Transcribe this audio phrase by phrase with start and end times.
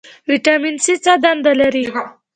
[0.29, 1.85] ویټامین سي څه دنده لري؟